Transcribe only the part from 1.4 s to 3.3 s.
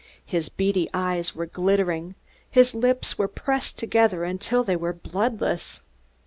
glittering; his lips were